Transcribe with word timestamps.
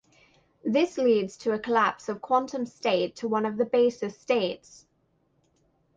This 0.63 0.97
leads 0.97 1.37
to 1.37 1.51
a 1.51 1.59
collapse 1.59 2.09
of 2.09 2.21
quantum 2.23 2.65
state 2.65 3.15
to 3.17 3.27
one 3.27 3.45
of 3.45 3.57
the 3.57 3.65
basis 3.65 4.17
states. 4.19 4.87